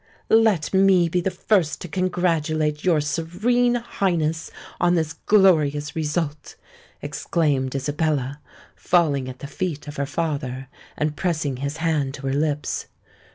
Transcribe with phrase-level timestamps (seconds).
[0.47, 6.55] '""Let me be the first to congratulate your Serene Highness on this glorious result!"
[7.03, 8.39] exclaimed Isabella,
[8.75, 12.87] falling at the feet of her father, and pressing his hand to her lips.